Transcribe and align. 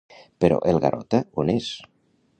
Però 0.45 0.57
el 0.71 0.81
Garota 0.87 1.23
on 1.45 1.55
és? 1.57 1.71